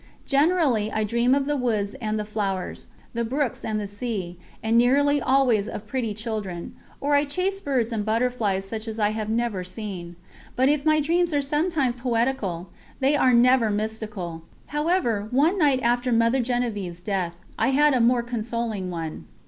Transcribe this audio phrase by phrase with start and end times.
[0.25, 4.75] Generally I dream of the woods and the flowers, the brooks and the sea, and
[4.75, 9.29] nearly always of pretty children; or I chase birds and butterflies such as I have
[9.29, 10.15] never seen.
[10.55, 12.69] But, if my dreams are sometimes poetical,
[12.99, 14.41] they are never mystical.
[14.65, 19.27] However, one night after Mother Genevieve's death, I had a more consoling one.